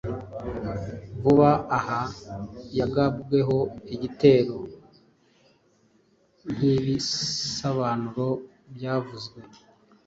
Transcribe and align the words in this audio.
Vuba 1.21 1.49
aha 1.77 2.01
yagabweho 2.79 3.57
igitero 3.93 4.57
Nkibisobanuro 6.53 8.27
byavuzwe 8.75 9.39